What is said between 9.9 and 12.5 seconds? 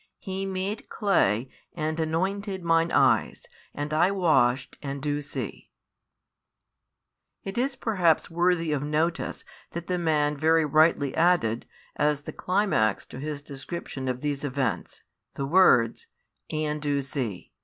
man very rightly added, as the